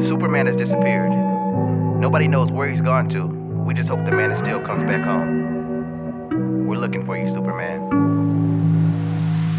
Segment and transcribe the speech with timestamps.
[0.00, 1.12] Superman has disappeared.
[1.12, 3.26] Nobody knows where he's gone to.
[3.26, 6.66] We just hope the Man of Steel comes back home.
[6.66, 7.90] We're looking for you, Superman.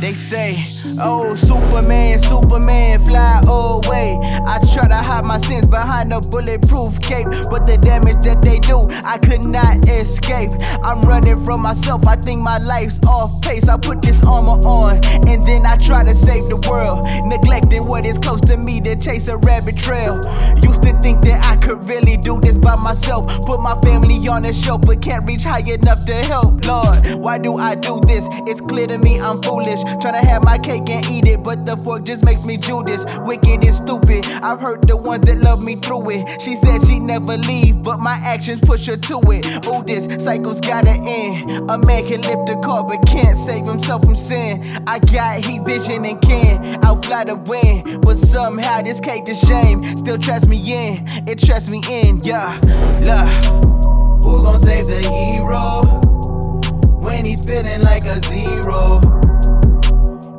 [0.00, 0.56] They say,
[1.00, 4.18] oh, Superman, Superman, fly away.
[4.22, 5.65] I try to hide my sins
[5.96, 10.50] behind a bulletproof cape, but the damage that they do, I could not escape.
[10.84, 13.68] I'm running from myself, I think my life's off pace.
[13.68, 18.04] I put this armor on, and then I try to save the world, neglecting what
[18.04, 20.20] is close to me to chase a rabbit trail.
[20.62, 24.44] Used to think that I could really do this by myself, put my family on
[24.44, 26.64] a shelf, but can't reach high enough to help.
[26.66, 28.28] Lord, why do I do this?
[28.46, 29.82] It's clear to me I'm foolish.
[30.00, 33.06] Trying to have my cake and eat it, but the fork just makes me Judas.
[33.20, 34.26] Wicked and stupid.
[34.42, 36.42] I've heard the ones that love me through it.
[36.42, 39.66] She said she'd never leave, but my actions push her to it.
[39.66, 41.70] Ooh, this cycle's gotta end.
[41.70, 44.62] A man can lift a car, but can't save himself from sin.
[44.86, 49.82] I got heat vision and can outfly the wind, but somehow this cake to shame
[49.96, 51.04] still traps me in.
[51.28, 52.58] It traps me in, yeah.
[53.06, 55.82] Look, who gon' save the hero
[57.00, 59.00] when he's feeling like a zero?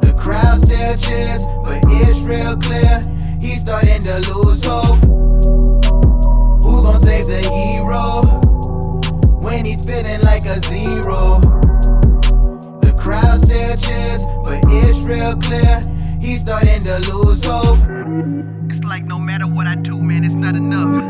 [0.00, 3.00] The crowd still cheers, but it's real clear
[3.40, 5.05] he's starting to lose hope.
[16.58, 17.78] Starting to lose hope.
[18.70, 21.04] It's like no matter what I do, man, it's not enough.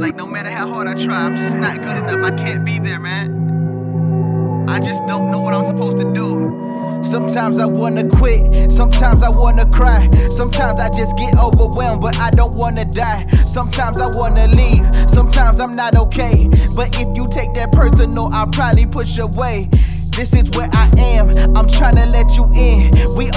[0.00, 2.24] Like no matter how hard I try, I'm just not good enough.
[2.24, 4.66] I can't be there, man.
[4.68, 7.00] I just don't know what I'm supposed to do.
[7.02, 10.08] Sometimes I wanna quit, sometimes I wanna cry.
[10.12, 13.26] Sometimes I just get overwhelmed, but I don't wanna die.
[13.28, 16.48] Sometimes I wanna leave, sometimes I'm not okay.
[16.76, 19.68] But if you take that personal, I'll probably push away.
[20.16, 22.90] This is where I am, I'm tryna let you in.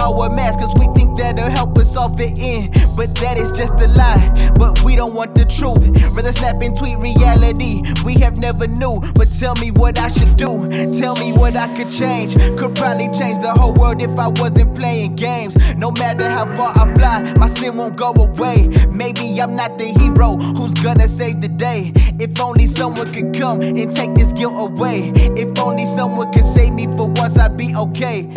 [0.07, 2.71] Wear masks cause we think that'll help us all fit in.
[2.97, 5.85] But that is just a lie, but we don't want the truth.
[6.15, 8.99] Rather snap and tweet reality, we have never knew.
[9.15, 10.67] But tell me what I should do,
[10.99, 12.35] tell me what I could change.
[12.57, 15.55] Could probably change the whole world if I wasn't playing games.
[15.77, 18.67] No matter how far I fly, my sin won't go away.
[18.89, 21.93] Maybe I'm not the hero who's gonna save the day.
[22.19, 25.11] If only someone could come and take this guilt away.
[25.15, 28.27] If only someone could save me for once, I'd be okay.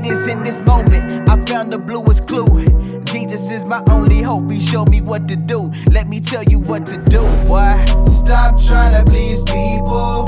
[0.00, 2.64] It is in this moment I found the bluest clue.
[3.04, 4.50] Jesus is my only hope.
[4.50, 5.70] He showed me what to do.
[5.90, 7.20] Let me tell you what to do.
[7.52, 7.84] Why?
[8.06, 10.24] Stop trying to please people.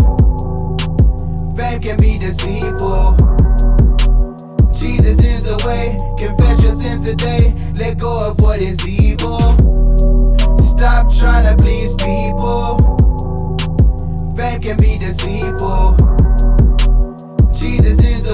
[1.57, 3.17] Fame can be deceitful.
[4.75, 5.97] Jesus is the way.
[6.19, 7.55] Confess your sins today.
[7.73, 9.39] Let go of what is evil.
[10.61, 12.22] Stop trying to please people.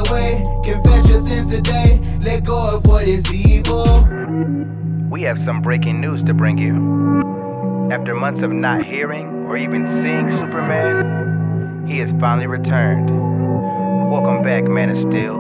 [0.08, 2.00] Sins today.
[2.20, 4.08] Let go of what is evil.
[5.10, 7.91] We have some breaking news to bring you.
[7.92, 13.10] After months of not hearing or even seeing Superman, he has finally returned.
[14.10, 15.36] Welcome back, Man of Steel.